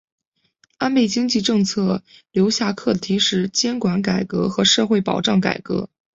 [0.79, 2.01] 安倍经济政策
[2.31, 5.91] 留下课题的是监管改革和社会保障改革。